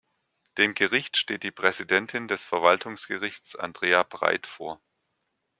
Dem 0.57 0.73
Gericht 0.73 1.15
steht 1.15 1.43
die 1.43 1.51
Präsidentin 1.51 2.27
des 2.27 2.43
Verwaltungsgerichts 2.43 3.55
Andrea 3.55 4.01
Breit 4.01 4.47
vor. 4.47 4.81